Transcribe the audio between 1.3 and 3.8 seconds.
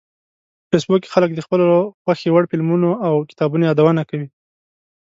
د خپلو خوښې وړ فلمونو او کتابونو